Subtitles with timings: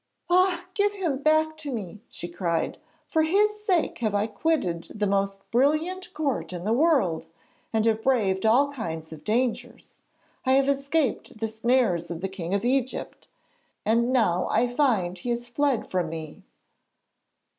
[0.31, 5.05] 'Ah, give him back to me!' she cried; 'for his sake I have quitted the
[5.05, 7.27] most brilliant court in the world,
[7.71, 9.99] and have braved all kinds of dangers.
[10.43, 13.27] I have escaped the snares of the King of Egypt
[13.85, 16.41] and now I find he has fled from me.'